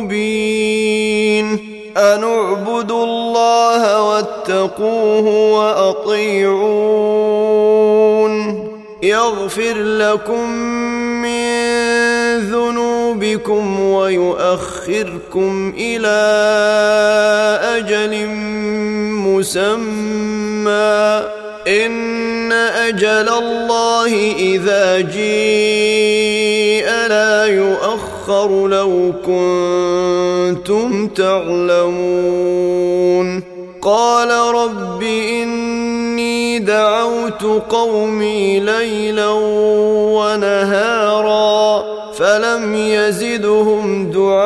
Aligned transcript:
مبين. 0.00 1.46
ان 1.96 2.24
اعبدوا 2.24 3.04
الله 3.04 4.02
واتقوه 4.02 5.26
واطيعون. 5.52 6.60
يغفر 9.02 9.74
لكم 9.76 10.50
من 11.22 11.60
ذنوبكم 12.38 13.80
ويؤخركم 13.80 15.74
إلى 15.78 16.20
أجل 17.76 18.26
مسمى. 19.26 20.60
ان 21.68 22.52
أجل 22.52 23.28
الله 23.28 24.32
اذا 24.38 25.00
جيء 25.00 26.86
لا 27.08 27.46
يؤخر 27.46 28.09
لو 28.30 29.12
كنتم 29.26 31.06
تعلمون. 31.06 31.90
قال 33.82 34.30
رب 34.54 35.02
إني 35.02 36.58
دعوت 36.58 37.42
قومي 37.70 38.60
ليلا 38.60 39.28
ونهارا 40.16 41.84
فلم 42.12 42.74
يزدهم 42.74 44.10
دعائي 44.10 44.40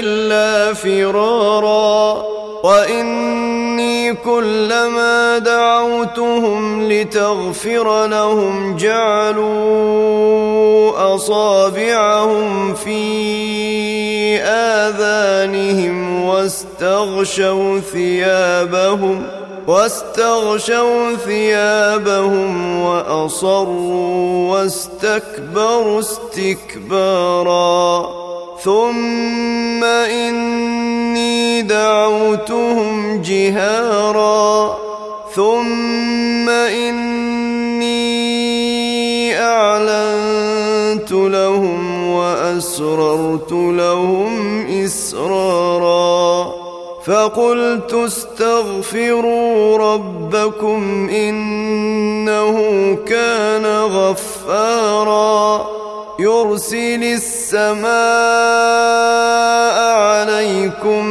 إلا 0.00 0.74
فرارا. 0.74 2.22
وإني 2.62 4.14
كلما 4.14 5.38
دعوتهم 5.38 6.92
لتغفر 6.92 8.06
لهم 8.06 8.76
جعلوا 8.76 10.25
اصابعهم 11.16 12.74
في 12.74 13.02
آذانهم 14.42 16.24
واستغشوا 16.24 17.80
ثيابهم 17.80 19.22
واستغشوا 19.66 21.16
ثيابهم 21.16 22.82
وأصروا 22.82 24.52
واستكبروا 24.52 26.00
استكبارا. 26.00 28.08
ثم 28.64 29.84
إني 29.84 31.62
دعوتهم 31.62 33.22
جهارا. 33.22 34.78
ثم 35.34 35.95
لهم 42.56 42.64
وأسررت 42.66 43.52
لهم 43.52 44.66
إسرارا 44.84 46.52
فقلت 47.06 47.94
استغفروا 47.94 49.78
ربكم 49.78 51.08
إنه 51.08 52.56
كان 53.06 53.66
غفارا 53.66 55.66
يرسل 56.18 57.04
السماء 57.04 57.86
عليكم 59.98 61.04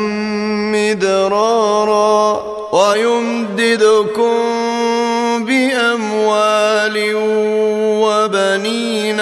مدرارا 0.71 2.43
ويمددكم 2.71 4.33
بأموال 5.45 7.11
وبنين 8.03 9.19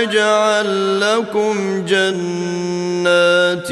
ويجعل 0.00 1.00
لكم 1.00 1.84
جنات 1.86 3.70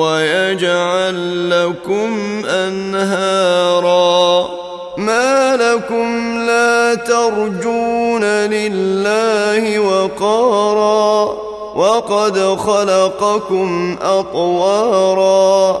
ويجعل 0.00 1.50
لكم 1.50 2.42
أنهارا. 2.46 4.48
ما 4.96 5.56
لكم 5.56 6.38
لا 6.46 6.94
ترجون 6.94 8.24
لله 8.24 9.78
وقارا. 9.78 11.36
وقد 11.74 12.38
خلقكم 12.38 13.96
أطوارا. 14.02 15.80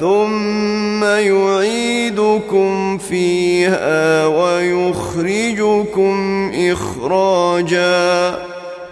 ثم 0.00 1.04
يعيدكم 1.04 2.98
فيها 2.98 4.26
ويخرجكم 4.26 6.14
إخراجا. 6.54 8.38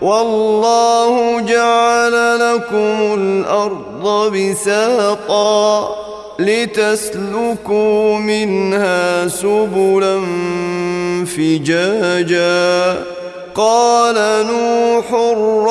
والله 0.02 1.40
جعل 1.40 2.38
لكم 2.38 3.14
الأرض 3.14 4.32
بساطا 4.36 5.94
لتسلكوا 6.38 8.18
منها 8.18 9.28
سبلا 9.28 10.20
فجاجا. 11.26 12.96
قال 13.54 14.46
نوح 14.46 15.12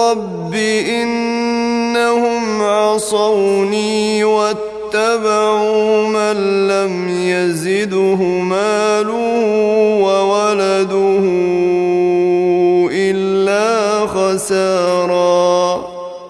رب 0.02 0.54
إنهم 0.90 2.62
عصوني 2.62 4.24
واتبعوا 4.94 6.08
من 6.08 6.68
لم 6.68 7.10
يزده 7.10 8.24
ماله 8.24 9.14
وولده 10.04 11.24
إلا 12.92 14.08
خسارا. 14.08 15.51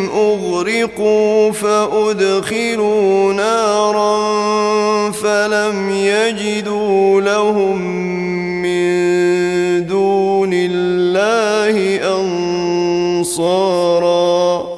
أغرقوا 0.10 1.52
فأدخلوا 1.52 3.34
نارا 3.34 4.18
فلم 5.12 5.90
يجدوا 5.90 7.22
لهم 7.22 7.82
من 8.62 8.88
دون 9.88 10.50
الله 10.54 12.00
أنصارا 13.22 14.78